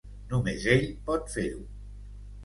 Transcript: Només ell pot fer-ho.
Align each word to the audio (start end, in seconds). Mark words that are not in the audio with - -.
Només 0.29 0.63
ell 0.75 0.87
pot 1.09 1.29
fer-ho. 1.33 1.61